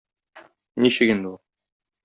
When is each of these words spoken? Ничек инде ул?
Ничек 0.85 1.13
инде 1.17 1.31
ул? 1.35 1.39